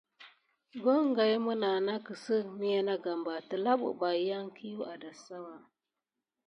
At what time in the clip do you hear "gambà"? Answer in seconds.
3.03-3.33